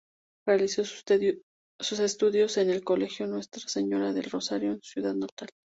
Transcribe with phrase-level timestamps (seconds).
[0.47, 5.49] Realizó sus estudios en el Colegio Nuestra Señora del Rosario en su ciudad natal.